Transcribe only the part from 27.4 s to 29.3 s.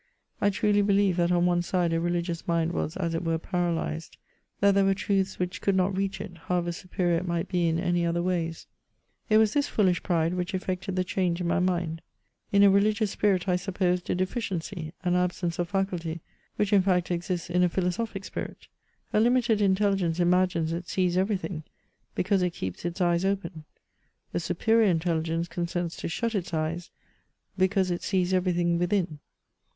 because it sees every thing within.